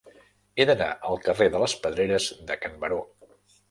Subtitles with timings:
[0.61, 3.03] He d'anar al carrer de les Pedreres de Can Baró